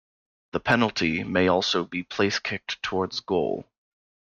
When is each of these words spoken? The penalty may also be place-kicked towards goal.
The 0.53 0.59
penalty 0.59 1.23
may 1.23 1.47
also 1.47 1.85
be 1.85 2.01
place-kicked 2.01 2.81
towards 2.81 3.19
goal. 3.19 3.65